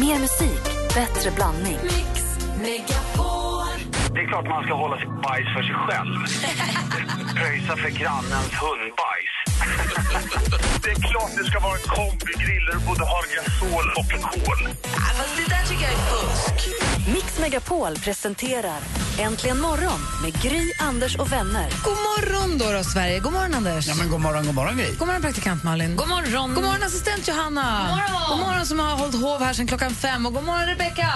[0.00, 1.78] Mer musik, bättre blandning.
[4.14, 6.14] Det är klart man ska hålla sitt bajs för sig själv.
[7.36, 9.15] Pröjsa för grannens hundbajs.
[10.82, 14.68] Det är klart det ska vara en kombigrill där du både har gasol och kol.
[15.16, 16.68] Fast det där tycker jag är fusk.
[17.14, 18.80] Mix Megapol presenterar
[19.18, 21.70] Äntligen morgon med Gry, Anders och vänner.
[21.84, 23.20] God morgon då, då Sverige.
[23.20, 23.86] God morgon Anders.
[23.88, 24.94] Ja, men god morgon, god morgon Gry.
[24.98, 25.96] God morgon praktikant Malin.
[25.96, 26.54] God morgon.
[26.54, 27.86] God morgon assistent Johanna.
[27.88, 30.26] God morgon, god morgon som har hållit hov här sedan klockan fem.
[30.26, 31.12] Och god morgon Rebecka.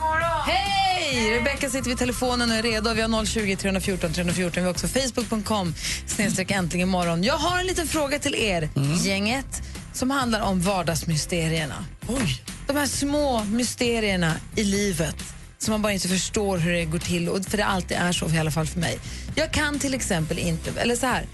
[0.00, 0.40] Morgon.
[0.46, 1.34] Hej!
[1.38, 2.94] Rebecka sitter vid telefonen och är redo.
[2.94, 4.52] Vi har 020 314 314.
[4.54, 5.74] Vi har också facebook.com
[6.06, 7.24] snedstreck äntligen morgon.
[7.24, 8.68] Jag har en liten fråga till er,
[9.04, 11.84] gänget, som handlar om vardagsmysterierna.
[12.08, 12.42] Oj.
[12.66, 15.16] De här små mysterierna i livet
[15.58, 18.28] som man bara inte förstår hur det går till, och för det alltid är så
[18.28, 18.98] i alla fall för mig.
[19.34, 21.26] Jag kan till exempel inte, eller så här,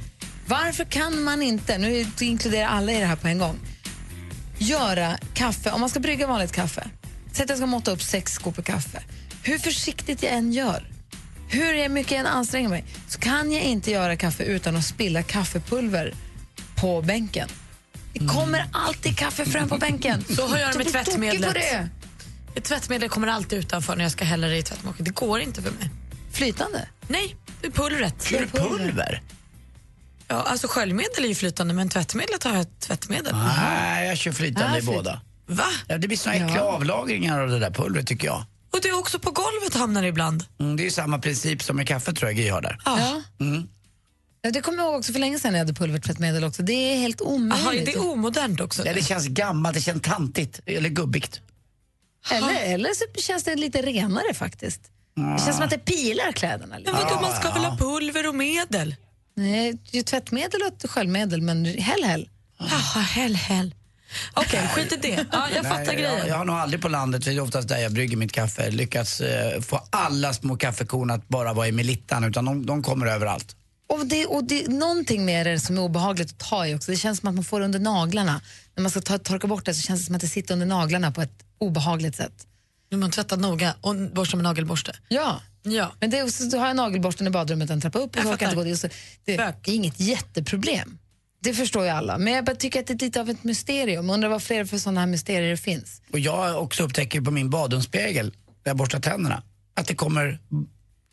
[0.47, 3.59] varför kan man inte, nu inkluderar alla i det här på en gång,
[4.59, 6.89] göra kaffe, om man ska brygga vanligt kaffe,
[7.37, 9.03] säg att jag ska måtta upp sex skopor kaffe,
[9.43, 10.87] hur försiktigt jag än gör,
[11.49, 15.23] hur mycket jag än anstränger mig, så kan jag inte göra kaffe utan att spilla
[15.23, 16.15] kaffepulver
[16.77, 17.49] på bänken.
[18.13, 20.25] Det kommer alltid kaffefrön på bänken.
[20.37, 21.55] Så har jag det med tvättmedlet.
[21.55, 21.89] det.
[22.55, 25.05] Ett tvättmedel kommer alltid utanför när jag ska hälla det i tvättmaskinen.
[25.05, 25.91] Det går inte för mig.
[26.33, 26.89] Flytande?
[27.09, 28.33] Nej, det är pulvret.
[28.33, 29.23] Är det pulver?
[30.29, 33.37] Ja, alltså sköljmedel är ju flytande, men tvättmedlet har jag tvättmedel.
[33.37, 35.21] Nej, jag kör flytande Ah, i flyt- båda.
[35.47, 35.65] Va?
[35.89, 38.45] Ja, det blir såna äckliga avlagringar av det där pulvret tycker jag.
[38.73, 40.45] Och det är också på golvet hamnar det ibland.
[40.61, 42.79] Mm, det är ju samma princip som med kaffe tror jag Gry har där.
[42.85, 43.23] Ja.
[44.43, 46.63] Ja, det kommer jag ihåg också för länge sedan när jag hade pulvertvättmedel också.
[46.63, 47.65] Det är helt omöjligt.
[47.65, 48.87] Jaha, är det omodernt också?
[48.87, 51.41] Ja, det känns gammalt, det känns tantigt eller gubbigt.
[52.31, 54.81] eller, eller så känns det lite renare faktiskt.
[55.15, 56.93] Det känns som att det pilar kläderna lite.
[56.93, 58.95] Men vadå, man ska väl ha pulver och medel?
[59.35, 62.29] Nej, tvättmedel och sköljmedel, men häll häll.
[62.59, 63.75] Jaha, hell, hell.
[64.35, 65.27] Okej, skit i det.
[65.33, 66.19] Ja, jag fattar Nej, grejen.
[66.19, 68.33] Jag, jag har nog aldrig på landet, för det är oftast där jag brygger mitt
[68.33, 72.83] kaffe, lyckats eh, få alla små kaffekorn att bara vara i melittan, utan de, de
[72.83, 73.57] kommer överallt.
[73.89, 76.91] Och det, och det är någonting med det som är obehagligt att ta i också.
[76.91, 78.41] Det känns som att man får det under naglarna.
[78.75, 80.67] När man ska ta, torka bort det så känns det som att det sitter under
[80.67, 82.33] naglarna på ett obehagligt sätt.
[82.91, 84.97] Nu man tvättar noga och borstar med nagelborste.
[85.09, 85.41] Ja.
[85.63, 85.93] Ja.
[86.01, 88.25] Men det är, också- så har jag nagelborsten i badrummet en trappa upp och Jag
[88.25, 88.81] så orkar jag inte gå dit.
[88.81, 88.89] Så
[89.25, 89.55] Det, Bök.
[89.65, 90.99] det är inget jätteproblem.
[91.47, 92.19] Det förstår ju alla.
[92.19, 94.11] Men jag bara tycker att det är lite av ett mysterium.
[94.11, 96.03] Undrar vad fler för sådana här mysterier det finns.
[96.13, 99.43] Och jag också upptäcker på min badrumsspegel, där jag borstar tänderna,
[99.75, 100.39] att det kommer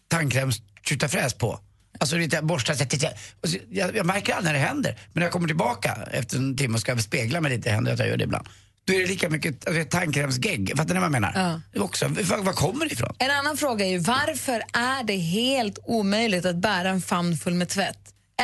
[0.07, 0.61] tandkräms
[1.09, 1.59] fräs på.
[1.99, 4.91] Alltså lite borstar, så- så- jag, jag märker aldrig när det händer.
[4.91, 7.99] Men när jag kommer tillbaka efter en timme och ska spegla mig lite, händer att
[7.99, 8.47] jag gör det ibland.
[8.85, 11.61] Då är det lika mycket alltså, tandkrämsgegg, fattar ni vad jag menar?
[11.73, 11.81] Ja.
[11.81, 13.15] Också, var, var kommer det ifrån?
[13.19, 17.53] En annan fråga är ju varför är det helt omöjligt att bära en famn full
[17.53, 17.97] med tvätt?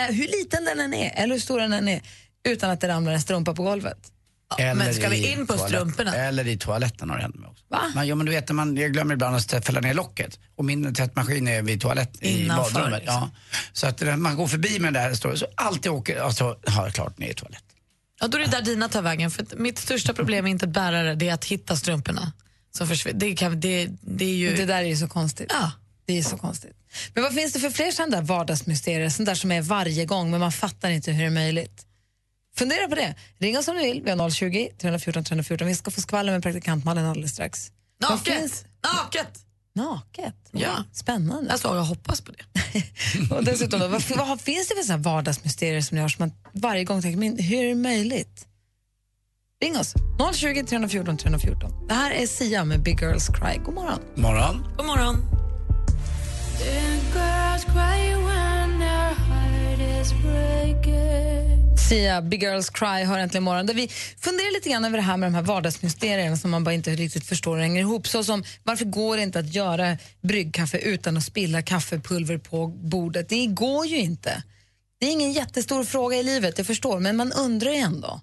[0.08, 2.02] Eh, hur liten den än är, eller hur stor den än är,
[2.44, 3.98] utan att det ramlar en strumpa på golvet.
[4.58, 6.16] men ska vi i in på toalett- strumporna?
[6.16, 7.64] Eller i toaletten har det hänt mig också.
[7.70, 7.82] Va?
[7.96, 10.94] Men, ja, men du vet, man, jag glömmer ibland att fälla ner locket och min
[10.94, 13.00] tvättmaskin är vid toalett i badrummet.
[13.02, 13.16] liksom.
[13.16, 13.30] Ja.
[13.74, 16.84] Så att när man går förbi med det här står så alltid åker, alltså, har
[16.86, 17.66] jag klart ner i toaletten.
[18.22, 19.32] Ja, då är det där dina tar vägen.
[19.32, 22.32] För mitt största problem är inte att bära det, det är att hitta strumporna.
[22.72, 23.20] Som försvinner.
[23.20, 24.56] Det, kan, det, det är ju...
[24.56, 25.48] Det där är ju så konstigt.
[25.50, 25.72] Ja.
[26.06, 26.76] Det är så konstigt.
[27.14, 30.32] Men vad finns det för fler sådana där vardagsmysterier, sånt där som är varje gång
[30.32, 31.86] men man fattar inte hur det är möjligt?
[32.56, 33.16] Fundera på det.
[33.40, 34.02] Ring oss om du vill.
[34.06, 35.68] Vi har 020 314 314.
[35.68, 37.72] Vi ska få skvaller med praktikant Malin alldeles strax.
[38.02, 38.34] Naket!
[38.40, 39.46] finns- Naket!
[39.76, 40.36] Naket?
[40.52, 40.84] Ja.
[40.94, 41.52] Spännande.
[41.52, 42.44] Alltså, jag hoppas på det.
[43.36, 46.84] Och dessutom, då, vad, vad finns det för här vardagsmysterier som gör som man varje
[46.84, 48.46] gång tänker, men hur är det möjligt?
[49.62, 49.94] Ring oss,
[50.34, 51.88] 020 314 314.
[51.88, 53.58] Det här är Sia med Big Girls Cry.
[53.66, 54.00] God morgon.
[54.16, 54.64] Morgon.
[54.78, 55.39] God morgon.
[61.90, 63.66] Sia, Big Girls Cry hör äntligen morgon.
[63.66, 63.88] Där vi
[64.18, 67.26] funderar lite grann över det här med de här vardagsmysterierna som man bara inte riktigt
[67.26, 68.08] förstår och hänger ihop.
[68.08, 73.30] Så som, varför går det inte att göra bryggkaffe utan att spilla kaffepulver på bordet?
[73.30, 74.44] Det går ju inte.
[75.00, 78.22] Det är ingen jättestor fråga i livet, jag förstår, men man undrar ju ändå.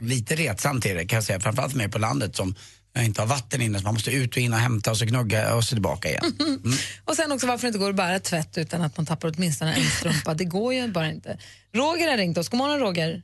[0.00, 2.54] Lite retsamt är det kan jag säga, framförallt för mig på landet som
[3.02, 5.54] inte har vatten inne så man måste ut och in och hämta och så gnugga
[5.54, 6.22] och så tillbaka igen.
[7.04, 9.74] Och sen också varför det inte går att bära tvätt utan att man tappar åtminstone
[9.74, 10.34] en strumpa.
[10.34, 11.38] Det går ju bara inte.
[11.72, 12.48] Roger har ringt oss.
[12.48, 13.22] God morgon Roger.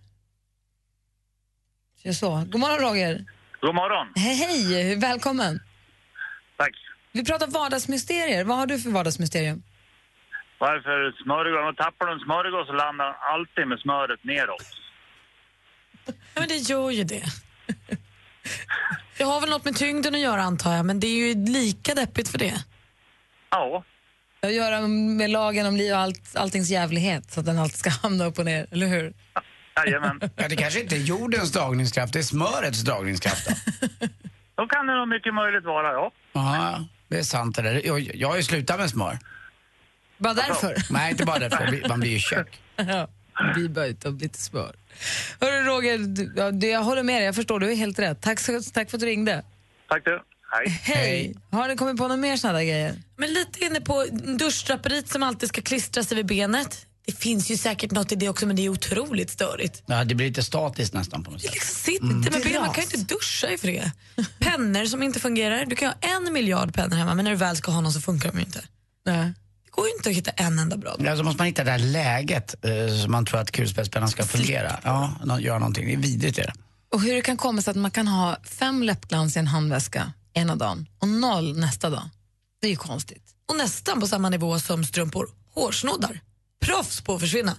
[2.02, 2.44] Så, så.
[2.50, 3.24] God morgon Roger.
[3.60, 4.06] God morgon.
[4.16, 5.60] Hej, hej, välkommen.
[6.56, 6.74] Tack.
[7.12, 8.44] Vi pratar vardagsmysterier.
[8.44, 9.62] Vad har du för vardagsmysterium?
[10.58, 11.68] Varför smörgås?
[11.68, 14.66] Om tappar du en smörgås så landar den alltid med smöret neråt.
[16.34, 17.24] Ja, men det gör ju det.
[19.20, 21.94] Det har väl något med tyngden att göra antar jag, men det är ju lika
[21.94, 22.64] deppigt för det.
[23.50, 23.84] Ja.
[24.40, 27.58] Det har att göra med lagen om liv och allt, alltings jävlighet så att den
[27.58, 29.14] alltid ska hamna upp och ner, eller hur?
[29.76, 30.20] Jajamän.
[30.36, 33.48] Ja, det kanske inte är jordens dragningskraft, det är smörets dragningskraft.
[33.48, 33.54] Då.
[34.54, 36.12] Då kan det nog mycket möjligt vara, ja.
[36.32, 37.86] Ja, det är sant det där.
[37.86, 39.18] Jag, jag har ju slutat med smör.
[40.18, 40.76] Bara därför.
[40.90, 41.88] Nej, inte bara därför.
[41.88, 42.60] Man blir ju tjock.
[42.76, 43.08] Ja,
[43.56, 44.76] vi bara av lite smör.
[45.40, 47.24] Hörru Roger, du, ja, du, jag håller med dig.
[47.24, 48.20] Jag förstår, du är helt rätt.
[48.20, 49.44] Tack, så, tack för att du ringde.
[49.88, 50.22] Tack du.
[50.52, 50.68] Hej.
[50.82, 51.34] Hej!
[51.50, 53.02] Har ni kommit på några mer sådana där grejer?
[53.16, 54.06] Men lite inne på
[54.38, 56.86] duschdraperiet som alltid ska klistra sig vid benet.
[57.06, 59.82] Det finns ju säkert något i det också men det är otroligt störigt.
[59.86, 61.52] Ja, det blir lite statiskt nästan på något sätt.
[61.52, 63.90] Liksom, sitt inte med benen, man kan ju inte duscha i fred.
[64.38, 65.64] Pennor som inte fungerar.
[65.64, 68.00] Du kan ha en miljard pennor hemma men när du väl ska ha någon så
[68.00, 68.64] funkar de ju inte.
[69.06, 69.32] Nej.
[69.70, 70.96] Det går ju inte att hitta en enda bra.
[70.98, 74.24] Ja, så måste man hitta det här läget eh, som man tror att kulspetspennan ska
[74.24, 74.80] fungera.
[74.84, 75.86] Ja, nå- göra någonting.
[75.86, 76.52] Det är vidrigt är det.
[76.92, 80.12] Och hur det kan komma sig att man kan ha fem läppglans i en handväska
[80.34, 82.02] ena dagen och noll nästa dag.
[82.60, 83.22] Det är ju konstigt.
[83.48, 85.28] Och nästan på samma nivå som strumpor.
[85.54, 86.20] Hårsnoddar.
[86.64, 87.56] Proffs på att försvinna.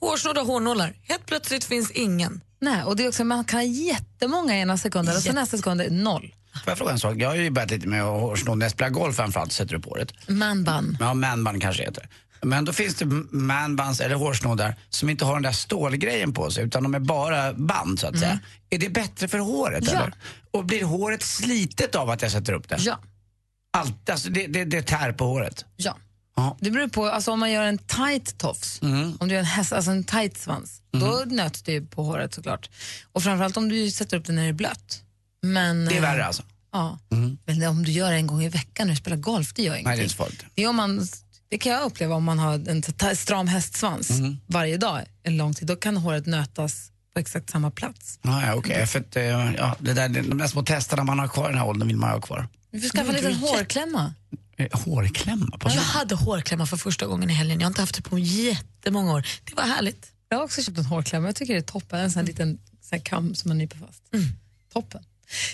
[0.00, 0.96] Hårsnoddar, hårnålar.
[1.02, 2.40] Helt plötsligt finns ingen.
[2.60, 5.80] Nej, och det är också, man kan ha jättemånga ena sekunden och så nästa sekund
[5.80, 6.34] är noll.
[6.64, 7.14] Får jag fråga en sak?
[7.18, 9.80] Jag har ju börjat lite med att hårsnå när jag spelar golf framförallt, sätter du
[9.82, 10.32] på det.
[10.32, 10.96] Manbun.
[11.00, 12.08] Ja, manband kanske heter.
[12.42, 16.64] Men då finns det manbands eller hårsnoddar som inte har den där stålgrejen på sig
[16.64, 18.38] utan de är bara band så att säga.
[18.70, 19.90] Är det bättre för håret Ja.
[19.92, 20.12] eller?
[20.50, 22.76] Och blir håret slitet av att jag sätter upp det?
[22.80, 22.98] Ja.
[23.72, 25.64] Allt, alltså det, det, det tär på håret.
[25.76, 25.96] ja.
[26.36, 26.56] Ja.
[26.60, 28.78] Det beror på, alltså om man gör en tight tofs,
[29.18, 32.34] om du gör en, häst, alltså en tight svans, då nöts det ju på håret
[32.34, 32.70] såklart.
[33.12, 35.02] Och framförallt om du sätter upp den när det är blött.
[35.42, 36.42] Men, Det är eh, värre alltså.
[36.72, 36.98] Ja.
[37.46, 39.74] Men om du gör det en gång i veckan när du spelar golf, det gör
[39.74, 39.88] ingenting.
[39.88, 40.44] Nej, det är inte så farligt.
[40.54, 41.06] Det, är om man,
[41.48, 44.10] det kan jag uppleva om man har en stram hästsvans
[44.46, 45.68] varje dag en lång tid.
[45.68, 48.18] Då kan håret nötas på exakt samma plats.
[48.22, 48.86] Ja, ja, okej.
[48.86, 49.22] För att, eh,
[49.54, 51.96] ja, det där, de där små testerna man har kvar i den här åldern vill
[51.96, 52.48] man ha kvar.
[52.70, 54.14] Du får skaffa en liten hårklämma.
[54.56, 57.60] Eh, Hårklämma på Jag hade hårklämmar för första gången i helgen.
[57.60, 59.26] Jag har inte haft det på jättemånga år.
[59.44, 60.12] Det var härligt.
[60.28, 61.28] Jag har också köpt en hårklämma.
[61.28, 62.00] Jag tycker det är toppen.
[62.00, 64.02] En sån här liten sån här kam som man nyper fast.
[64.72, 65.04] Toppen.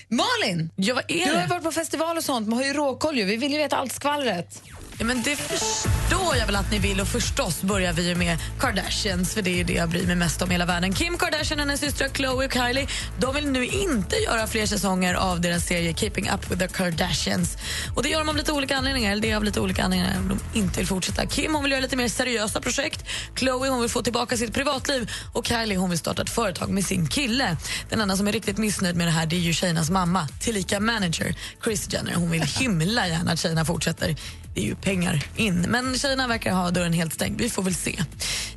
[0.09, 2.49] Malin, Ja, vad är du har ju varit på festival och sånt.
[2.49, 3.25] Man har ju råkoll ju.
[3.25, 4.63] Vi vill ju veta allt skvallret.
[4.99, 8.39] Ja, men det förstår jag väl att ni vill och förstås börjar vi ju med
[8.61, 10.93] Kardashians för det är ju det jag bryr mig mest om i hela världen.
[10.93, 12.87] Kim Kardashian och hennes systrar Khloe och Kylie
[13.19, 17.57] de vill nu inte göra fler säsonger av deras serie Keeping Up With The Kardashians.
[17.95, 19.13] Och Det gör de av lite olika anledningar.
[19.13, 21.27] Eller det är av lite olika anledningar de inte vill fortsätta.
[21.27, 23.05] Kim hon vill göra lite mer seriösa projekt.
[23.35, 26.85] Khloe hon vill få tillbaka sitt privatliv och Kylie hon vill starta ett företag med
[26.85, 27.57] sin kille.
[27.89, 30.81] Den enda som är riktigt missnöjd med det här det är ju tjejernas mamma, tillika
[30.81, 32.15] manager, Chris Jenner.
[32.15, 34.17] Hon vill himla gärna att tjejerna fortsätter.
[34.55, 35.61] Det är ju pengar in.
[35.61, 37.41] Men tjejerna verkar ha dörren helt stängd.
[37.41, 38.05] Vi får väl se.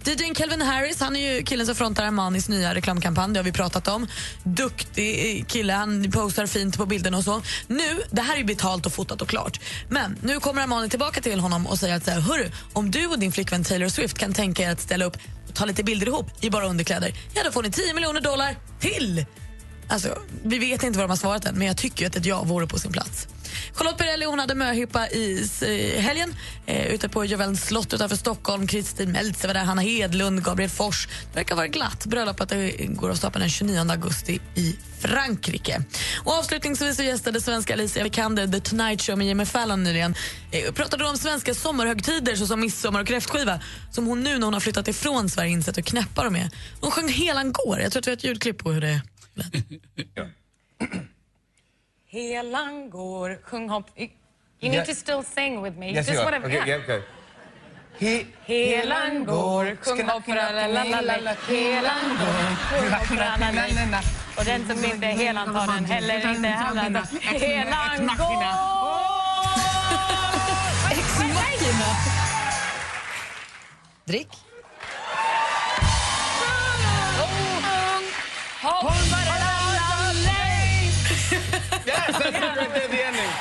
[0.04, 3.34] DJn Calvin Harris han är ju killen som frontar Armanis nya reklamkampanj.
[3.34, 4.08] Det har vi pratat om.
[4.44, 5.74] Duktig kille.
[5.74, 7.42] Han postar fint på bilderna och så.
[7.68, 9.60] Nu, det här är betalt och fotat och klart.
[9.90, 13.08] Men nu kommer Armani tillbaka till honom och säger att så här, hörru, om du
[13.08, 15.18] och din flickvän Taylor Swift kan tänka er att ställa upp
[15.50, 18.56] och ta lite bilder ihop i bara underkläder, ja då får ni 10 miljoner dollar
[18.80, 19.26] till.
[19.88, 22.26] Alltså, vi vet inte vad de har svarat än, men jag tycker ju att ett
[22.26, 23.28] ja vore på sin plats.
[23.74, 26.36] Charlotte Perrelli hon hade möhippa i i helgen
[26.66, 28.68] eh, ute på Jövelns slott utanför Stockholm.
[28.68, 31.08] Kristin Meltzer var där, Hanna Hedlund, Gabriel Fors.
[31.08, 32.06] Det verkar vara glatt.
[32.06, 32.54] Bröllopet
[32.90, 35.84] går av stapeln den 29 augusti i Frankrike.
[36.24, 40.16] Och avslutningsvis så gästade svenska Alicia Vikander The Tonight Show med Jimmy Fallon nyligen.
[40.52, 43.60] Eh, pratade om svenska sommarhögtider såsom midsommar och kräftskiva
[43.92, 46.50] som hon nu när hon har flyttat ifrån Sverige insett hur knäppa de är.
[46.82, 47.80] Hon sjöng Helan går.
[47.80, 49.02] Jag tror att vi har ett ljudklipp på hur det
[49.34, 49.54] lät.
[52.18, 53.89] Helan går, sjung hopp.
[53.96, 54.10] You
[54.62, 54.86] need Yeah.
[54.86, 55.88] to still sing with me.
[55.94, 56.25] Yes, Just you are.
[56.25, 56.48] whatever.
[56.48, 56.84] Okay, yeah.
[56.84, 57.01] okay.
[58.00, 61.34] He, Helan går, sjung hopp, la la la la la.
[61.48, 62.44] Helan går.
[64.38, 67.00] Och den som inte är helan tar den heller inte heller.
[67.39, 68.44] Helan går!
[74.06, 74.30] Drick.
[76.41, 76.56] La
[78.82, 79.26] la la la.
[82.24, 83.31] The great the ending.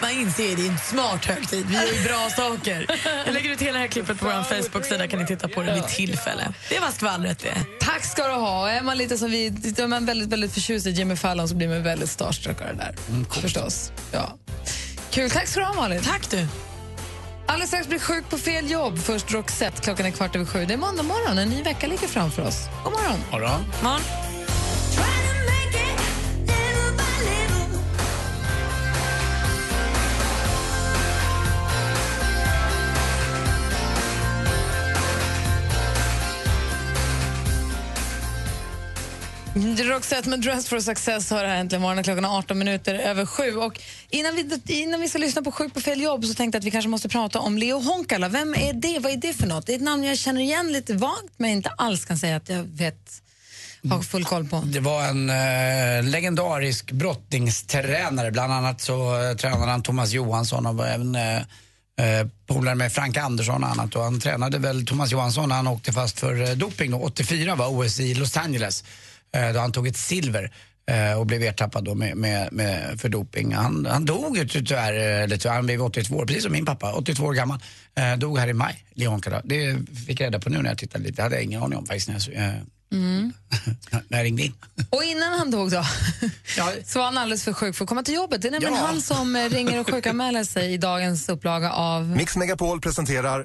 [0.00, 1.66] Man inser att det är en smart högtid.
[1.66, 2.86] Vi gör ju bra saker.
[3.26, 5.08] Jag lägger ut hela det här klippet på vår Facebook-sida.
[5.08, 6.52] kan ni titta på det vid tillfälle.
[6.68, 7.56] Det var skvallret det.
[7.80, 8.70] Tack ska du ha.
[8.70, 11.68] Är man lite som vi, är man väldigt, väldigt förtjust i Jimmy Fallon så blir
[11.68, 12.94] man väldigt starstruck av det där.
[13.40, 13.92] Förstås.
[14.12, 14.38] Ja.
[15.10, 15.30] Kul.
[15.30, 16.02] Tack ska du ha, Malin.
[16.02, 16.46] Tack du.
[17.46, 18.98] Alldeles strax blir sjuk på fel jobb.
[18.98, 19.82] Först Roxette.
[19.82, 20.64] Klockan är kvart över sju.
[20.64, 21.38] Det är måndag morgon.
[21.38, 22.56] En ny vecka ligger framför oss.
[22.84, 23.18] God morgon.
[23.30, 23.64] Morgon.
[23.82, 24.25] Morgon.
[39.56, 42.04] Roxette med Dress for Success har det här äntligen morgonen.
[42.04, 43.56] Klockan är 18 minuter över sju.
[43.56, 46.60] Och innan, vi, innan vi ska lyssna på Sjuk på fel jobb så tänkte jag
[46.60, 48.28] att vi kanske måste prata om Leo Honkala.
[48.28, 48.98] Vem är det?
[48.98, 49.66] Vad är det för något?
[49.66, 52.48] Det är ett namn jag känner igen lite vagt men inte alls kan säga att
[52.48, 53.22] jag vet
[53.90, 54.62] har full koll på?
[54.64, 58.30] Det var en eh, legendarisk brottningstränare.
[58.30, 62.92] Bland annat så eh, tränade han Thomas Johansson och var även eh, eh polare med
[62.92, 63.94] Frank Andersson och annat.
[63.96, 66.90] Och han tränade väl Thomas Johansson när han åkte fast för eh, doping.
[66.90, 66.98] Då.
[66.98, 68.84] 84 var OS i Los Angeles
[69.54, 70.50] då han tog ett silver
[70.90, 73.54] eh, och blev ertappad då med, med, med, för doping.
[73.54, 76.66] Han, han dog ju tyvärr, eh, eller tyvärr, han blev 82 år, precis som min
[76.66, 77.58] pappa, 82 år gammal.
[77.98, 79.40] Eh, dog här i maj, Leon Kada.
[79.44, 79.76] Det
[80.06, 81.16] fick jag reda på nu när jag tittade lite.
[81.16, 82.54] Det hade jag ingen aning om faktiskt när jag, eh,
[84.08, 84.54] när jag ringde in.
[84.90, 85.84] Och innan han dog då,
[86.56, 86.72] Ja.
[86.84, 88.42] så var han alldeles för sjuk för att komma till jobbet.
[88.42, 88.86] Det är nämligen Ja.
[88.86, 92.08] han som eh, ringer och sjukanmäler sig i dagens upplaga av...
[92.08, 93.44] Mix Megapol presenterar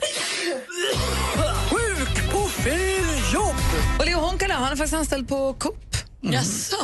[4.01, 5.95] Och Leo Honkala, han är faktiskt anställd på Coop.
[6.21, 6.75] Jaså?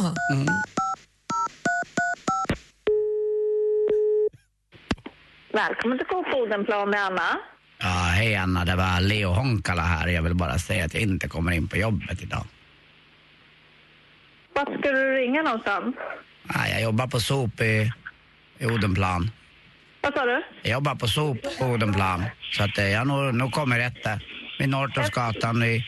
[5.53, 7.39] Välkommen till Coop Odenplan, det är Anna.
[7.79, 10.07] Ja, hej Anna, det var Leo Honkala här.
[10.07, 12.45] Jag vill bara säga att jag inte kommer in på jobbet idag.
[14.55, 15.95] Vart ska du ringa någonstans?
[16.53, 17.91] Ja, jag jobbar på sop i,
[18.57, 19.31] i Odenplan.
[20.01, 20.43] Vad sa du?
[20.61, 22.23] Jag jobbar på sop på Odenplan.
[22.51, 24.25] Så att eh, jag nog, nog kommer rätt där.
[24.59, 25.85] Vid Norrtorpsgatan, i-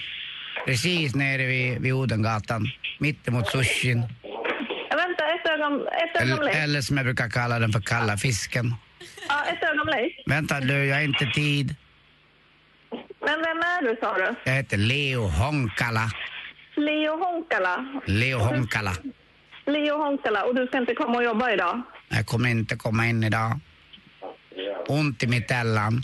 [0.70, 2.68] precis nere vid, vid Odengatan.
[3.00, 4.04] Mittemot sushin.
[4.90, 6.56] Ja, vänta, ett, ögon, ett Eller, ögonblick.
[6.56, 8.74] eller som jag brukar kalla den för kalla fisken.
[9.30, 10.24] Ja, ett ögonblick.
[10.26, 11.76] Vänta du, jag har inte tid.
[13.26, 14.36] Men vem är du, sa du?
[14.44, 16.12] Jag heter Leo Honkala.
[16.76, 18.02] Leo Honkala.
[18.06, 18.92] Leo Honkala.
[19.66, 20.44] Leo Honkala.
[20.46, 21.82] Och du ska inte komma och jobba idag?
[22.10, 23.60] Jag kommer inte komma in idag.
[24.88, 26.04] Ont i mittellan.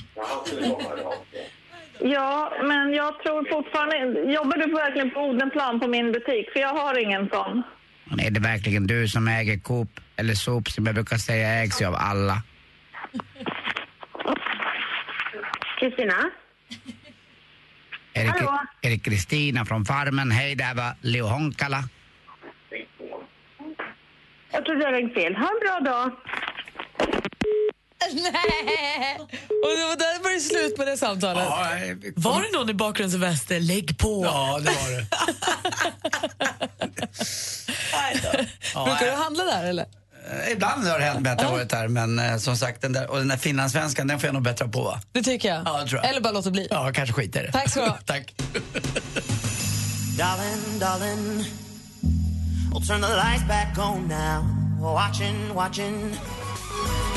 [2.00, 3.96] Ja, men jag tror fortfarande...
[4.34, 6.52] Jobbar du verkligen på Odenplan på min butik?
[6.54, 7.64] För jag har ingen sån.
[8.06, 11.82] Men är det verkligen du som äger Coop eller Sop som jag brukar säga ägs
[11.82, 12.38] ju av alla?
[15.80, 16.14] Kristina?
[18.14, 18.60] Är det, Hallå?
[18.82, 20.32] är det Kristina från Farmen?
[20.32, 21.84] Hej, det här var Leo Honkala.
[24.52, 25.36] Jag tror du har ringt fel.
[25.36, 26.12] Ha en bra dag.
[28.22, 29.18] Nej!
[29.64, 31.48] Och det var där var det slut på det samtalet.
[32.16, 33.60] Var det någon i bakgrundsväster?
[33.60, 34.26] Lägg på!
[34.26, 35.06] Ja, det var det.
[38.86, 39.86] Brukar du handla där eller?
[40.46, 42.94] Eh, Ibland har det hänt mig att jag varit här, men eh, som sagt, den
[42.94, 44.84] där, och den där finlandssvenskan, den får jag nog bättra på.
[44.84, 45.02] va?
[45.12, 45.62] Det tycker jag.
[45.66, 46.10] Ja, det tror jag.
[46.10, 46.68] Eller bara låta bli.
[46.70, 47.52] Ja, kanske skiter det.
[47.52, 47.98] Tack ska du ha.
[48.06, 48.34] Tack.
[50.18, 51.46] Darling, darling,
[52.72, 54.46] we'll turn the lights back on now.
[54.82, 56.16] Watching, watching.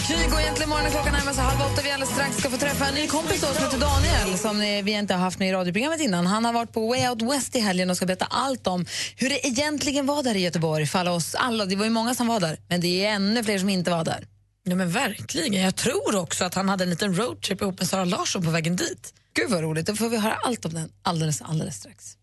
[0.07, 1.83] Kygo egentligen morgonen klockan närmar sig halv åtta.
[1.85, 5.15] Vi alldeles strax ska få träffa en ny kompis som heter Daniel som vi inte
[5.15, 6.27] har haft med i radioprogrammet innan.
[6.27, 8.87] Han har varit på Way Out West i helgen och ska berätta allt om
[9.17, 11.67] hur det egentligen var där i Göteborg för alla oss alla.
[11.67, 14.05] Det var ju många som var där, men det är ännu fler som inte var
[14.05, 14.27] där.
[14.65, 15.63] Ja, men verkligen.
[15.63, 18.77] Jag tror också att han hade en liten roadtrip ihop med Sara Larsson på vägen
[18.77, 19.15] dit.
[19.35, 22.17] Gud vad roligt, då får vi höra allt om den alldeles, alldeles strax.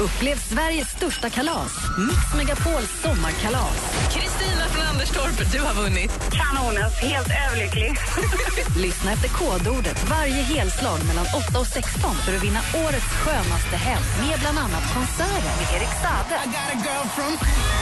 [0.00, 1.72] Upplev Sveriges största kalas,
[2.08, 3.76] Mix Megapols sommarkalas.
[4.14, 6.12] Kristina från Anderstorp, du har vunnit.
[6.38, 6.94] Kanonens.
[6.94, 7.90] Helt överlycklig.
[8.84, 14.06] Lyssna efter kodordet varje helslag mellan 8 och 16 för att vinna årets skönaste helg
[14.22, 16.36] med bland annat konserter med Erik Saade,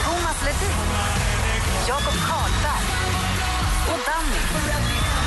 [0.05, 0.77] Thomas Ledin,
[1.89, 2.87] Jakob Karlberg
[3.91, 5.24] och Danny.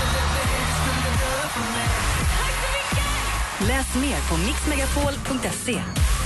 [3.60, 5.82] Läs mer på mixmegapol.se.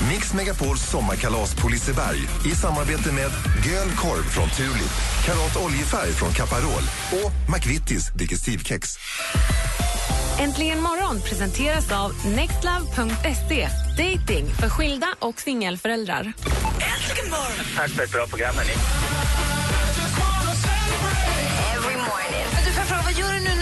[0.08, 3.30] Mix Megapols sommarkalas på Liseberg i samarbete med
[3.66, 4.92] Göl Korv från Tulip,
[5.24, 8.98] Karat Oljefärg från Caparol och McVittys Digestivkex.
[10.38, 13.68] Äntligen morgon presenteras av nextlove.se.
[13.98, 16.32] Dating för skilda och singelföräldrar.
[17.76, 18.72] Tack för ett bra program, hörni.
[22.54, 23.62] Men du, får fråga, vad gör du nu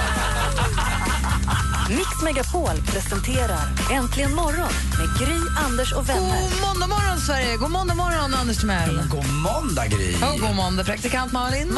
[1.97, 3.59] Mix Megapol presenterar
[3.91, 6.41] Äntligen morgon med Gry, Anders och vänner.
[6.41, 7.57] God måndag morgon, Sverige!
[7.57, 9.01] God måndag morgon, Anders Timell.
[9.09, 10.13] God måndag, Gry.
[10.13, 11.77] Och god måndag, praktikant Malin.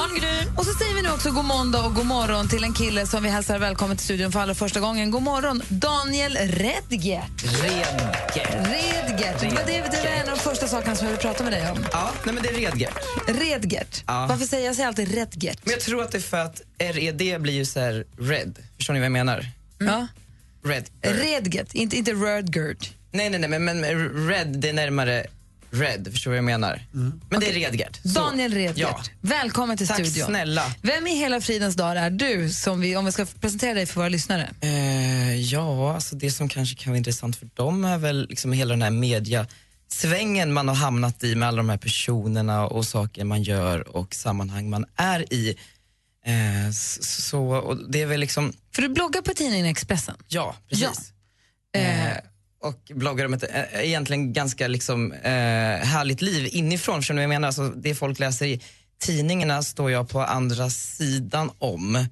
[0.57, 3.23] Och så säger vi nu också god måndag och god morgon till en kille som
[3.23, 5.11] vi hälsar välkommen till studion för allra första gången.
[5.11, 7.43] God morgon, Daniel Redgert.
[7.63, 8.67] Redgert.
[8.67, 9.39] Redgert.
[9.39, 11.53] Det, var det, det var en av de första sakerna som jag ville prata med
[11.53, 11.85] dig om.
[11.91, 12.97] Ja, nej men det är Redgert.
[13.27, 14.03] Redgert.
[14.07, 14.25] Ja.
[14.29, 15.59] Varför säger jag säger alltid Redgert?
[15.63, 18.59] Men jag tror att det är för att RED blir ju så här red.
[18.77, 19.45] Förstår ni vad jag menar?
[19.85, 20.07] Ja.
[20.65, 20.89] Red.
[21.01, 22.91] Redgert, inte, inte Redgert.
[23.11, 23.83] Nej, nej, nej, men, men
[24.27, 25.25] red, det är närmare
[25.71, 26.07] red.
[26.11, 26.85] Förstår du vad jag menar?
[26.91, 27.99] Men det är Redgert.
[28.03, 28.09] Så.
[28.09, 29.03] Daniel Redgert, Ja.
[29.21, 30.27] välkommen till Tack studion.
[30.27, 30.63] snälla.
[30.81, 33.95] Vem i hela fridens dag är du, som vi, om vi ska presentera dig för
[33.95, 34.49] våra lyssnare?
[34.61, 38.75] Eh, ja, alltså det som kanske kan vara intressant för dem är väl liksom hela
[38.75, 39.45] den här
[39.87, 44.15] svängen man har hamnat i med alla de här personerna och saker man gör och
[44.15, 45.57] sammanhang man är i.
[46.25, 50.15] Eh, så, och det är väl liksom, För du bloggar på tidningen Expressen.
[50.27, 51.13] ja precis.
[51.75, 52.17] Eh,
[52.61, 55.29] och bloggar om ett eh, egentligen ganska liksom, eh,
[55.85, 57.01] härligt liv inifrån.
[57.09, 57.47] Vad jag menar?
[57.47, 58.61] Alltså, det folk läser i
[58.99, 62.07] tidningarna står jag på andra sidan om.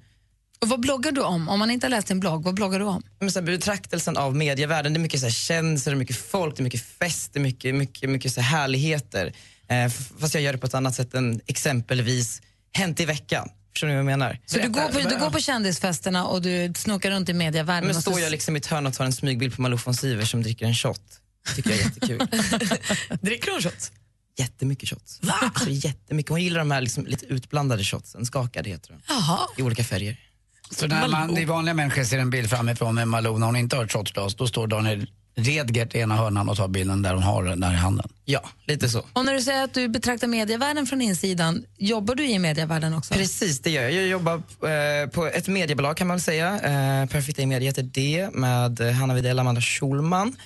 [0.60, 1.48] Och vad bloggar du om?
[1.48, 3.02] Om man inte har läst din blogg, vad bloggar du om?
[3.18, 6.60] Men så här, betraktelsen av medievärlden, det är mycket så här, känslor, mycket folk, det
[6.60, 9.32] är mycket fest, det är mycket, mycket, mycket så här, härligheter.
[9.68, 9.88] Eh,
[10.18, 12.42] fast jag gör det på ett annat sätt än exempelvis
[12.74, 13.48] Hänt i veckan.
[13.72, 14.38] Förstår ni vad jag menar?
[14.46, 17.86] Så du går, på, du går på kändisfesterna och du snokar runt i medievärlden?
[17.92, 19.94] Men står så- jag liksom i ett hörn och tar en smygbild på Malou von
[19.94, 21.00] Sivers som dricker en shot.
[21.56, 22.18] tycker jag är jättekul.
[23.20, 23.92] Dricker hon shots?
[24.38, 25.18] Jättemycket shots.
[25.22, 25.34] Va?
[25.40, 26.30] Alltså, jättemycket.
[26.30, 29.00] Hon gillar de här liksom, lite utblandade shotsen, skakade heter de.
[29.08, 29.38] Jaha.
[29.56, 30.16] I olika färger.
[30.70, 33.76] Så när man, i vanliga människor ser en bild framifrån med Malou när hon inte
[33.76, 37.22] har ett shotsglas, då står Daniel Redgert i ena hörnan och tar bilden där hon
[37.22, 38.08] har den där i handen.
[38.24, 39.04] Ja, lite så.
[39.12, 43.14] Och när du säger att du betraktar medievärlden från insidan, jobbar du i medievärlden också?
[43.14, 43.92] Precis, det gör jag.
[43.92, 46.54] Jag jobbar eh, på ett mediebolag kan man väl säga.
[46.54, 50.36] Eh, Perfect Day Media heter det med Hanna Widell och Amanda Schulman.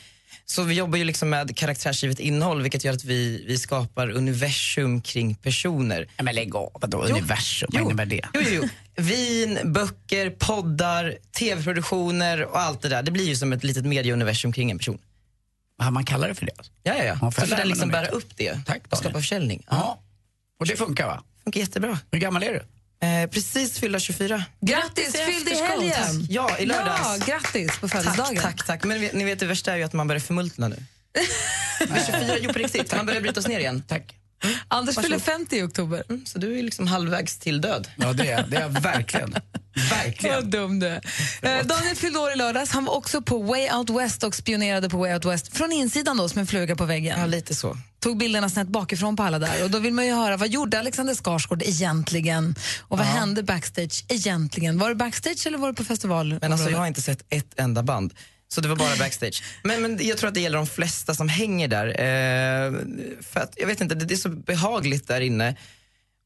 [0.49, 5.01] Så vi jobbar ju liksom med karaktärsgivet innehåll vilket gör att vi, vi skapar universum
[5.01, 6.09] kring personer.
[6.17, 8.29] Ja, men lägg av, vadå universum, vad innebär det?
[8.35, 8.69] Jo, jo, jo.
[9.05, 13.03] Vin, böcker, poddar, tv-produktioner och allt det där.
[13.03, 14.99] Det blir ju som ett litet medieuniversum kring en person.
[15.79, 16.73] Ja, man kallar det för det alltså.
[16.83, 17.19] Ja, ja, ja.
[17.21, 19.67] Ja, Så för får den liksom bära upp det Tack, och skapa försäljning.
[19.71, 20.03] Ja.
[20.61, 21.23] Och det funkar va?
[21.45, 21.99] Funkar jättebra.
[22.11, 22.63] Hur gammal är du?
[23.01, 24.45] Eh, precis fyllda 24.
[24.61, 26.27] Grattis, fyllde i helgen!
[26.31, 27.01] Ja, i lördags.
[27.19, 28.37] Ja, grattis på födelsedagen.
[28.37, 28.85] Tack, tack, tack.
[28.85, 30.77] Men ni vet- det värsta är ju att man börjar förmultna nu.
[31.89, 33.83] Men 24, jo på riktigt, man börjar brytas ner igen.
[33.89, 34.15] Tack.
[34.69, 36.03] Anders fyller 50 i oktober.
[36.09, 37.89] Mm, så du är liksom halvvägs till död.
[37.97, 39.35] Ja, det är, det är jag verkligen.
[39.77, 40.51] Vad Verkligen.
[40.51, 41.01] dum du är.
[41.43, 42.71] Eh, Daniel fyllde år i lördags.
[42.71, 46.17] Han var också på Way Out West och spionerade på Way Out West från insidan
[46.17, 47.21] då, som en fluga på väggen.
[47.21, 47.77] Ja, lite så.
[48.01, 49.65] Tog bilderna snett bakifrån på alla där.
[49.65, 52.55] Och då vill man ju höra, vad gjorde Alexander Skarsgård egentligen?
[52.81, 54.79] Och vad hände backstage egentligen?
[54.79, 56.39] Var det backstage eller var det på festival?
[56.41, 58.15] Men alltså, jag har inte sett ett enda band.
[58.49, 59.43] Så det var bara backstage.
[59.63, 61.87] Men, men jag tror att det gäller de flesta som hänger där.
[61.87, 62.73] Eh,
[63.23, 65.57] för att, jag vet inte, det, det är så behagligt där inne.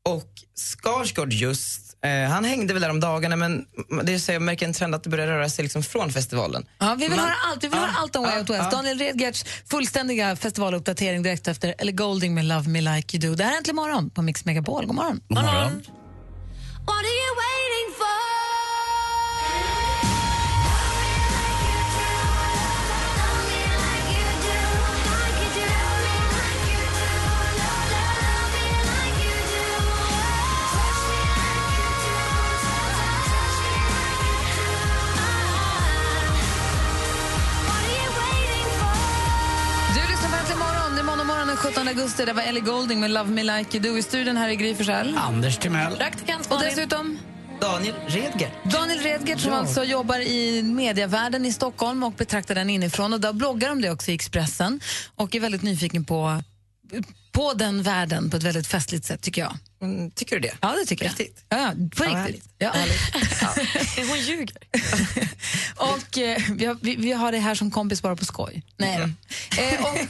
[0.08, 3.64] Och Skarsgård just, eh, han hängde väl där om dagarna men
[4.04, 6.66] det är så jag märker en trend att det börjar röra sig liksom från festivalen.
[6.78, 7.64] Ja, vi vill Man- höra allt.
[7.64, 8.62] Vi vill Ja, höra allt om Way ja, Out West.
[8.62, 8.70] ja.
[8.70, 13.34] Daniel Redgerts fullständiga festivaluppdatering direkt efter Ellie Golding med Love Me Like You Do.
[13.36, 14.86] Det här är Äntligen morgon på Mix Megapol.
[14.86, 15.20] God morgon.
[15.28, 15.82] God morgon.
[16.86, 18.19] What are you waiting for?
[41.60, 42.24] 17 augusti.
[42.24, 43.98] Det var Ellie Golding med Love Me Like You Do.
[43.98, 44.74] I studion här i Gry.
[45.16, 45.96] Anders Timell.
[45.96, 47.18] Praktikant Och dessutom
[47.60, 48.50] Daniel Redger.
[48.64, 53.12] Daniel Redgert som alltså jobbar i medievärlden i Stockholm och betraktar den inifrån.
[53.12, 54.80] Och där bloggar om det också i Expressen
[55.14, 56.42] och är väldigt nyfiken på,
[57.32, 59.56] på den världen på ett väldigt festligt sätt tycker jag.
[59.82, 60.54] Mm, tycker du det?
[60.60, 61.44] Ja, det tycker Riktigt?
[61.48, 61.60] jag.
[61.60, 62.44] Ja, ja, på Ja, riktigt.
[62.58, 62.72] Ja.
[64.08, 64.56] Hon ljuger.
[65.76, 68.62] Och eh, vi, har, vi, vi har det här som kompis bara på skoj.
[68.76, 69.02] Nej då.
[69.62, 69.96] eh, och,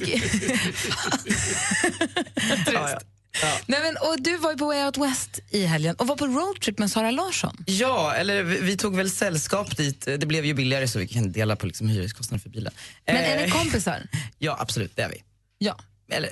[2.72, 3.00] Ja, ja.
[3.42, 3.58] Ja.
[3.66, 6.26] nej, men, och du var ju på Way Out West i helgen och var på
[6.26, 7.64] roadtrip med Sara Larsson.
[7.66, 10.00] Ja, eller vi, vi tog väl sällskap dit.
[10.04, 12.72] Det blev ju billigare så vi kan dela på liksom hyreskostnaden för bilen.
[13.06, 14.02] Men är Eh, ni kompisar?
[14.38, 15.22] Ja, absolut, det är vi.
[15.58, 15.78] Ja.
[16.12, 16.30] Eller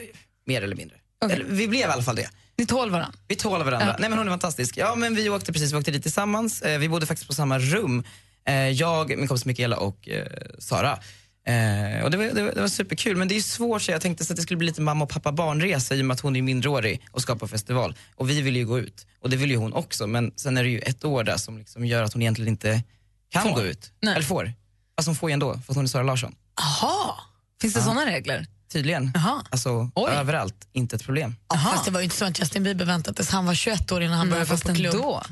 [0.48, 0.96] mer eller mindre.
[1.24, 1.36] Okej.
[1.36, 2.30] Eller, vi blev i alla fall det.
[2.56, 3.18] Ni tål varandra?
[3.28, 3.86] Vi tål varandra.
[3.86, 3.96] Ja.
[3.98, 4.76] Nej men hon är fantastisk.
[4.76, 6.62] Ja men vi åkte precis, vi åkte dit tillsammans.
[6.62, 8.04] Eh, vi bodde faktiskt på samma rum.
[8.46, 10.26] Eh, jag, min kompis Mikaela och eh,
[10.58, 10.98] Sara.
[11.46, 14.00] Eh, och det var, det, var, det var superkul men det är svårt så jag
[14.00, 16.20] tänkte så att det skulle bli lite mamma och pappa barnresa i och med att
[16.20, 17.94] hon är mindreårig och ska på festival.
[18.14, 19.06] Och vi vill ju gå ut.
[19.20, 21.58] Och det vill ju hon också men sen är det ju ett år där som
[21.58, 22.82] liksom gör att hon egentligen inte
[23.30, 23.54] kan Får.
[23.54, 23.92] gå ut.
[24.00, 24.14] Nej.
[24.14, 24.52] Eller får.
[24.96, 26.34] Fast hon får ju ändå för att hon är Sara Larsson.
[26.60, 27.20] Aha.
[27.60, 28.46] Finns det såna regler?
[28.72, 29.10] Tydligen.
[29.14, 29.42] Jaha.
[29.50, 30.10] Alltså Oj.
[30.12, 31.36] överallt, inte ett problem.
[31.54, 31.70] Aha.
[31.70, 34.02] Fast det var ju inte så att Justin Bieber väntade tills han var 21 år
[34.02, 34.94] innan han Men började fast på klubb.
[34.94, 35.22] ändå.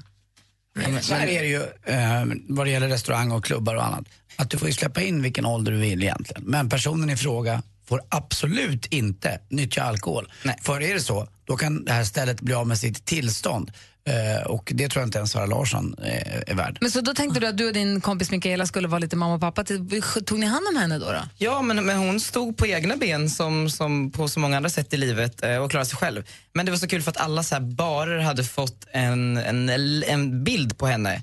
[1.01, 1.63] Så här är det ju
[1.95, 4.05] eh, vad det gäller restaurang och klubbar och annat.
[4.37, 6.43] Att du får ju släppa in vilken ålder du vill egentligen.
[6.43, 10.33] Men personen i fråga får absolut inte nyttja alkohol.
[10.45, 10.57] Nej.
[10.63, 13.73] För är det så, då kan det här stället bli av med sitt tillstånd.
[14.07, 16.79] Eh, och det tror jag inte ens Sara Larsson eh, är värd.
[16.81, 19.35] Men så då tänkte du att du och din kompis Mikaela skulle vara lite mamma
[19.35, 19.65] och pappa.
[19.65, 21.07] Till, tog ni hand om henne då?
[21.07, 21.23] då?
[21.39, 24.95] Ja, men, men hon stod på egna ben som, som på så många andra sätt
[24.95, 26.29] i livet eh, och klarade sig själv.
[26.53, 29.69] Men det var så kul för att alla så här barer hade fått en, en,
[30.03, 31.23] en bild på henne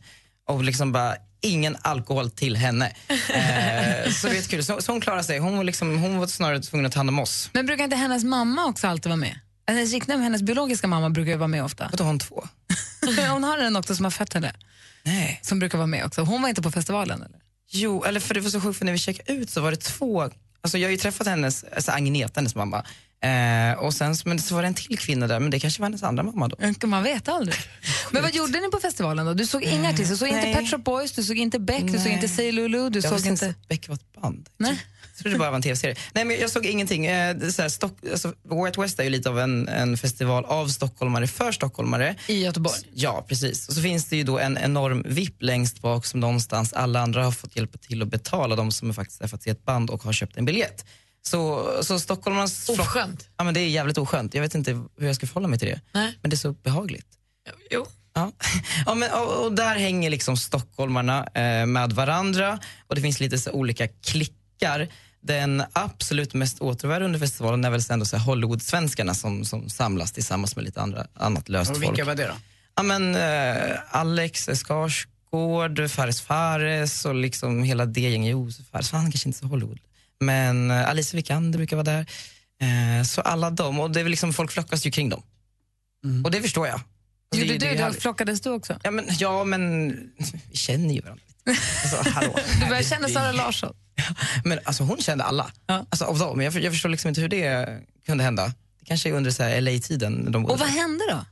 [0.50, 2.86] och liksom bara ingen alkohol till henne.
[3.08, 4.64] Eh, så det är kul.
[4.64, 5.40] Så, så hon klarar sig.
[5.40, 7.50] Hon var, liksom, hon var snarare tvungen att ta hand om oss.
[7.54, 9.40] Men brukar inte hennes mamma också alltid vara med?
[9.68, 11.88] Hennes, riktiga, hennes biologiska mamma brukar ju vara med ofta.
[11.92, 12.48] Vadå, har hon två?
[13.30, 14.54] hon har en också som har fött henne.
[15.04, 15.40] Nej.
[15.44, 16.22] Som brukar vara med också.
[16.22, 17.40] Hon var inte på festivalen eller?
[17.72, 19.78] Jo, eller för det var så sjukt för när vi checkade ut så var det
[19.78, 20.22] två,
[20.62, 22.86] alltså jag har ju träffat hennes, alltså Agneta, hennes mamma.
[23.24, 25.86] Eh, och sen men så var det en till kvinna där, men det kanske var
[25.86, 26.88] hennes andra mamma då.
[26.88, 27.56] Man vet aldrig.
[28.12, 29.34] Men vad gjorde ni på festivalen då?
[29.34, 30.56] Du såg inga artister, du såg inte Nej.
[30.56, 32.14] Pet Shop Boys, du såg inte Beck, du såg Nej.
[32.14, 33.30] inte Say Lulu, du jag såg inte...
[33.30, 34.50] inte Beck var ett band.
[34.58, 34.86] Nej.
[35.22, 35.96] Trodde det bara var en tv-serie.
[36.14, 37.06] Nej men jag såg ingenting.
[37.06, 39.98] Eh, är så här, Stock, alltså, Way Out West är ju lite av en, en
[39.98, 42.16] festival av stockholmare för stockholmare.
[42.28, 42.76] I Göteborg?
[42.94, 43.68] Ja, precis.
[43.68, 47.24] Och så finns det ju då en enorm VIP längst bak som någonstans alla andra
[47.24, 50.04] har fått hjälpa till att betala, de som har faktiskt träffat i ett band och
[50.04, 50.86] har köpt en biljett.
[51.22, 52.70] Så, så stockholmarnas...
[52.70, 53.30] Oskönt.
[53.38, 54.34] Ja men det är jävligt oskönt.
[54.34, 55.82] Jag vet inte hur jag ska förhålla mig till det.
[55.92, 56.18] Nej.
[56.22, 57.08] Men det är så behagligt.
[57.72, 57.86] Jo.
[58.14, 58.32] Ja.
[58.86, 63.38] Ja, men, och, och där hänger liksom stockholmarna eh, med varandra och det finns lite
[63.38, 64.88] så olika klickar.
[65.26, 70.12] Den absolut mest återvärda under festivalen är väl ändå så här Hollywood-svenskarna som, som samlas
[70.12, 71.90] tillsammans med lite andra, annat löst Och folk.
[71.90, 72.34] vilka var det då?
[72.76, 78.32] Ja, men, eh, Alex Skarsgård, Fares Fares och liksom hela det gänget.
[78.32, 79.80] Josef Fares, han kanske inte så Hollywood.
[80.20, 82.06] Men eh, Alice Vikander brukar vara där.
[82.62, 85.24] Eh, så alla de, och det är väl liksom, folk flockas ju kring dem.
[86.24, 86.82] Och det förstår jag.
[87.32, 87.84] Det- Gjorde det du det?
[87.84, 88.02] härligt.
[88.02, 88.80] Flockades du också?
[88.84, 89.90] Ja men, ja, men
[90.52, 91.24] vi känner ju varandra.
[91.46, 92.36] Alltså, hallå.
[92.62, 93.76] Du börjar känna Sara Larsson?
[94.44, 95.52] Men alltså, hon kände alla.
[95.66, 96.42] Alltså, av dem.
[96.42, 98.54] Jag, jag förstår liksom inte hur det kunde hända.
[98.80, 100.36] Det kanske är under så här LA-tiden.
[100.36, 101.26] Och vad hände då?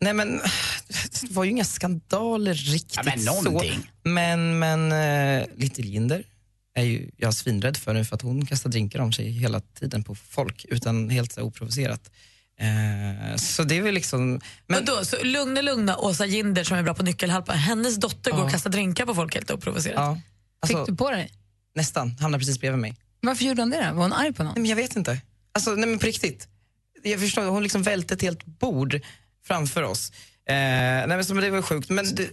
[0.00, 0.36] Nej men,
[1.20, 3.72] det var ju inga skandaler riktigt Ja, men någonting.
[3.72, 4.08] så.
[4.08, 6.24] Men, men uh, Little Jinder
[6.74, 10.04] är ju jag svinrädd för nu för att hon kastar drinkar om sig hela tiden
[10.04, 12.10] på folk utan helt så här, oprovocerat.
[12.60, 14.40] Eh, så det är väl liksom...
[14.66, 17.52] Men då, så lugna, lugna Åsa Ginder som är bra på nyckelharpa.
[17.52, 19.96] Hennes dotter går och kastar drinkar på folk helt oprovocerat.
[19.96, 20.20] Ja,
[20.60, 21.32] alltså, Fick du på dig?
[21.74, 22.96] Nästan, hamnar precis bredvid mig.
[23.20, 23.94] Varför gjorde hon det då?
[23.94, 24.52] Var hon arg på någon?
[24.54, 25.20] Nej, men jag vet inte.
[25.52, 26.48] Alltså, nej, men på riktigt.
[27.02, 29.00] Jag förstår, hon liksom välte ett helt bord
[29.46, 30.12] framför oss.
[30.48, 31.90] Eh, nej, men, så, men det var sjukt.
[31.90, 32.28] Men det,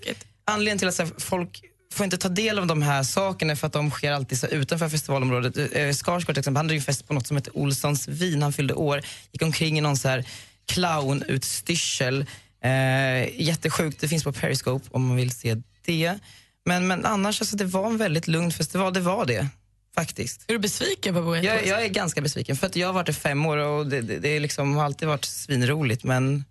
[0.46, 3.67] anledningen till att så här, folk får inte ta del av de här sakerna för
[3.67, 5.58] att de sker alltid så utanför festivalområdet.
[5.76, 8.41] Eh, Skarsgård till exempel, han hade ju fest på något som heter Olssons vin.
[8.41, 10.26] Han fyllde år, gick omkring i någon så här
[10.65, 12.26] clownutstyrsel.
[12.63, 16.19] Eh, jättesjukt, det finns på Periscope om man vill se det.
[16.65, 19.47] Men, men annars, alltså, det var en väldigt lugn festival, det var det.
[19.95, 20.45] Faktiskt.
[20.47, 23.10] Är du besviken på Out Jag, jag är ganska besviken för att jag har varit
[23.10, 26.45] i fem år och det, det, det liksom, har alltid varit svinroligt men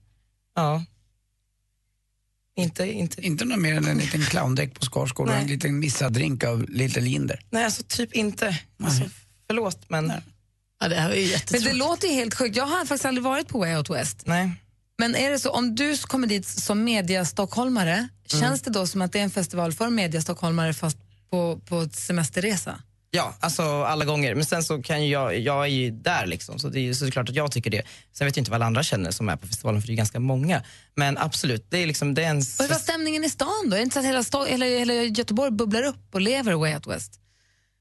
[0.55, 0.85] ja.
[2.57, 3.27] Inte, inte.
[3.27, 6.63] Inte något mer än en liten clowndäck på Skarsgård och en liten missad drink av
[6.69, 7.41] Little Linder.
[7.51, 8.59] Nej, alltså typ inte.
[8.83, 9.03] Alltså,
[9.47, 10.13] förlåt men...
[10.81, 12.57] Ja, det här var ju Men det låter ju helt sjukt.
[12.57, 14.23] Jag har faktiskt aldrig varit på Way Out West.
[14.27, 14.51] Nej.
[14.99, 18.43] Men är det så, om du kommer dit som media-stockholmare, Mm.
[18.43, 20.99] känns det då som att det är en festival för media-stockholmare fast
[21.31, 22.83] på, på ett semesterresa?
[23.17, 24.35] Ja, alltså alla gånger.
[24.35, 26.95] Men sen så kan ju jag, jag är ju där liksom, så det är ju
[26.95, 27.83] såklart att jag tycker det.
[28.13, 29.97] Sen vet jag inte vad alla andra känner som är på festivalen för det är
[29.97, 30.63] ganska många.
[30.95, 32.39] Men absolut, det är liksom, det är en...
[32.39, 33.73] Och hur var stämningen i stan då?
[33.73, 36.75] Är det inte så att hela, sta- hela, hela Göteborg bubblar upp och lever Way
[36.75, 37.21] Out West?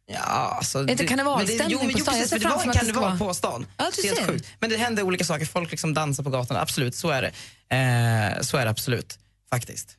[0.08, 2.16] Ja, alltså, det men karnevalstämning på stan?
[2.16, 3.66] Jag precis, ser det var framför mig att det vara- på stan.
[3.78, 4.28] Ja, du Helt ser.
[4.28, 4.48] sjukt.
[4.60, 7.28] Men det händer olika saker, folk liksom dansar på gatorna, absolut, så är det.
[7.76, 9.20] Eh, så är det absolut,
[9.50, 9.98] faktiskt.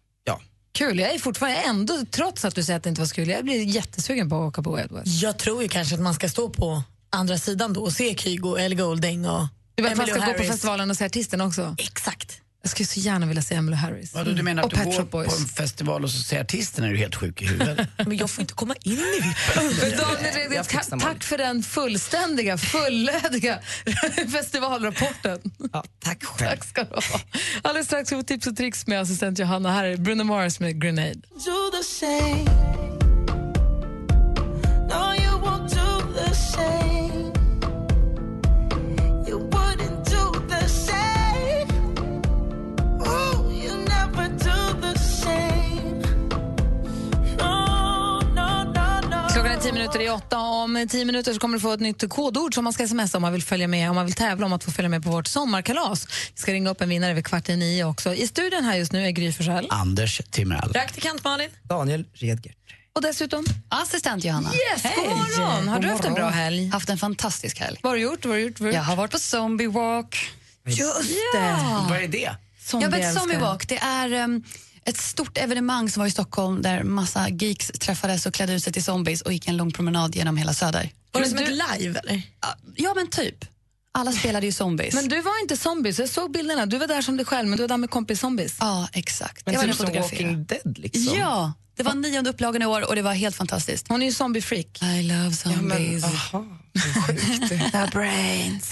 [0.77, 3.29] Kul, jag är fortfarande ändå, trots att du säger att det inte var så kul,
[3.29, 5.23] jag blir jättesugen på att åka på Out West.
[5.23, 8.57] Jag tror ju kanske att man ska stå på andra sidan då och se Kygo,
[8.57, 10.49] Ellie Goulding och Du vet att man ska gå på Harris.
[10.49, 11.77] festivalen och se artisten också?
[11.79, 12.41] Exakt.
[12.67, 14.15] Jag skulle så gärna vilja se Emily Harris.
[14.15, 15.41] Vadå, du menar att och du Pet går Shop på Boys.
[15.41, 17.89] en festival och så säger artisten är du helt sjuk i huvudet?
[18.07, 20.99] Men jag får inte komma in i vippen.
[21.01, 23.59] Tack för den fullständiga, fullödiga
[24.33, 25.41] festivalrapporten.
[25.73, 26.51] Ja, tack själv.
[26.51, 27.21] Tack ska du ha.
[27.63, 29.73] Alldeles strax får vi tips och tricks med assistent Johanna.
[29.73, 31.15] Här är Bruno Mars med Grenade.
[31.15, 32.45] do the same.
[34.89, 35.17] No,
[49.87, 50.39] minuter i åtta.
[50.39, 53.23] Om tio minuter så kommer du få ett nytt kodord som man ska smsa om
[53.23, 55.27] man vill följa med, om man vill tävla om att få följa med på vårt
[55.27, 56.07] sommarkalas.
[56.35, 58.15] Vi ska ringa upp en vinnare vid kvart i nio också.
[58.15, 59.67] I studion här just nu är Gry Forssell.
[59.71, 60.73] Anders Timell.
[60.73, 61.51] Praktikant Malin.
[61.63, 62.57] Daniel Redgert.
[62.93, 63.45] Och dessutom...
[63.69, 64.51] Assistent Johanna.
[64.55, 65.69] Yes, god morgon!
[65.69, 66.69] Har du haft en bra helg?
[66.69, 67.79] Haft en fantastisk helg.
[67.83, 68.25] Vad har du gjort?
[68.25, 68.61] Vad har du gjort?
[68.61, 70.31] Vad Jag har varit på Zombie Walk.
[70.67, 71.57] Just det!
[71.89, 72.19] Vad är det?
[72.19, 73.21] Ja, Zombie men älskar.
[73.21, 74.45] Zombie Walk det är um,
[74.87, 78.73] ett stort evenemang som var i Stockholm där massa geeks träffades och klädde ut sig
[78.73, 80.91] till zombies och gick en lång promenad genom hela Söder.
[81.13, 82.23] Var det Men som du- ett live eller?
[82.77, 83.45] Ja, men typ.
[83.93, 84.95] Alla spelade ju zombies.
[84.95, 86.67] Men du var inte zombies, jag såg bilderna.
[86.67, 88.57] Du var där som dig själv, men du var där med kompis zombies.
[88.61, 89.47] Ja, exakt.
[89.47, 89.87] Men jag var typ som.
[90.03, 91.19] Walking Dead liksom.
[91.19, 93.89] Ja, Det var nionde upplagan i år och det var helt fantastiskt.
[93.89, 94.83] Hon är ju zombiefreak.
[94.83, 96.05] I love zombies.
[97.73, 98.71] The brains.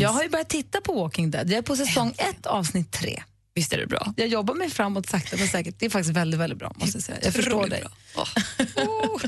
[0.00, 1.50] Jag har ju börjat titta på Walking Dead.
[1.50, 3.22] Jag är på säsong ett, avsnitt tre.
[3.54, 4.14] Visst är det bra?
[4.16, 5.74] Jag jobbar mig framåt sakta men säkert.
[5.78, 6.72] Det är faktiskt väldigt, väldigt bra.
[6.76, 7.18] Måste jag säga.
[7.22, 7.84] Jag förstår dig.
[8.14, 8.26] bra.
[8.76, 9.20] Oh.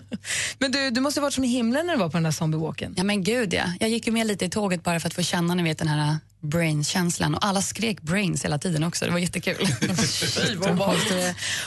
[0.59, 2.31] Men du, du måste ha varit som i himlen när du var på den där
[2.31, 2.95] zombiewalken.
[2.97, 3.65] Ja men gud ja.
[3.81, 5.89] Jag gick ju med lite i tåget bara för att få känna ni vet, den
[5.89, 9.05] här brain-känslan och alla skrek brains hela tiden också.
[9.05, 9.57] Det var jättekul.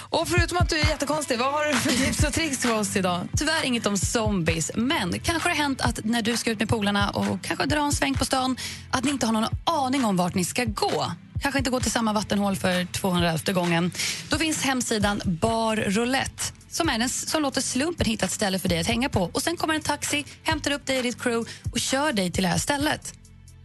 [0.10, 2.96] Och förutom att du är jättekonstig, vad har du för tips och tricks för oss
[2.96, 3.28] idag?
[3.38, 6.70] Tyvärr inget om zombies, men kanske har det hänt att när du ska ut med
[6.70, 8.58] polarna och kanske dra en sväng på stan,
[8.92, 11.12] att ni inte har någon aning om vart ni ska gå.
[11.42, 13.92] Kanske inte gå till samma vattenhål för 211 gången.
[14.30, 18.70] Då finns hemsidan Bar Roulette som, är den, som låter slumpen hitta ett ställe för
[18.70, 19.30] dig att hänga på.
[19.34, 22.44] Och Sen kommer en taxi, hämtar upp dig och ditt crew och kör dig till
[22.44, 23.14] det här stället.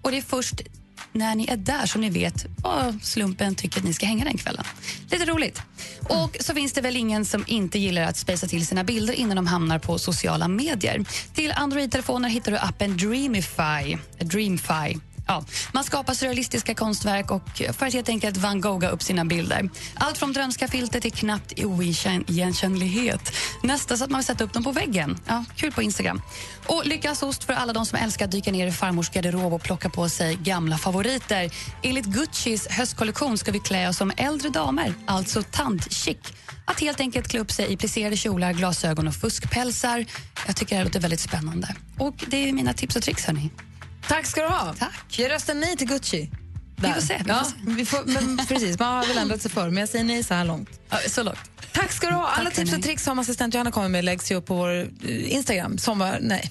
[0.03, 0.61] Och Det är först
[1.15, 4.39] när ni är där så ni vet vad slumpen tycker att ni ska hänga den
[4.39, 4.65] kvällen.
[5.11, 5.63] Lite roligt.
[6.09, 9.37] Och så finns det väl ingen som inte gillar att spejsa till sina bilder innan
[9.37, 11.05] de hamnar på sociala medier.
[11.35, 13.97] Till Android-telefoner hittar du appen Dreamify.
[14.19, 19.25] Dreamify Ja, man skapar surrealistiska konstverk och för att helt enkelt van Gogha upp sina
[19.25, 19.71] bilder.
[19.95, 23.33] Allt från drömska filter till knappt oigenkännlighet.
[23.63, 25.19] Nästa så att man vill sätta upp dem på väggen.
[25.27, 26.23] Ja, kul på Instagram.
[26.67, 29.63] Och lyckas ost för alla de som älskar att dyka ner i farmors garderob och
[29.63, 31.51] plocka på sig gamla favoriter.
[31.83, 36.19] Enligt Guccis höstkollektion ska vi klä oss som äldre damer, alltså tantchic.
[36.65, 40.05] Att helt enkelt klä upp sig i plisserade kjolar, glasögon och fuskpälsar.
[40.47, 41.75] Jag tycker det här låter väldigt spännande.
[41.99, 43.51] Och det är mina tips och tricks, hörni.
[44.09, 44.75] Tack ska du ha.
[44.79, 45.19] Tack.
[45.19, 46.31] Jag röstar nej till Gucci.
[46.77, 47.57] Vi får se, vi ja, får se.
[47.67, 50.35] Vi får, men precis, man har väl ändrat sig förr, men jag säger nej så
[50.35, 50.69] här långt.
[50.91, 51.39] Ja, så långt.
[51.73, 52.27] Tack ska du ha.
[52.27, 54.71] Alla Tack, tips och tricks som assistent Johanna kommer med läggs ju upp på vår
[54.81, 55.79] eh, Instagram.
[55.79, 56.51] Sommar, nej.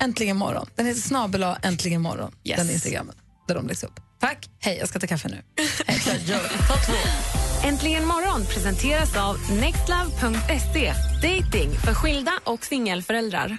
[0.00, 0.66] Äntligen morgon.
[0.74, 2.32] Den heter snabel Äntligen morgon.
[2.44, 2.56] Yes.
[2.56, 3.14] Den Instagramen
[3.48, 4.00] där de läggs upp.
[4.20, 4.48] Tack.
[4.60, 5.42] Hej, jag ska ta kaffe nu.
[5.86, 6.58] Hej, så gör vi.
[6.58, 6.92] Ta två.
[7.68, 10.92] Äntligen morgon presenteras av nextlove.se.
[11.22, 13.58] Dating för skilda och singelföräldrar.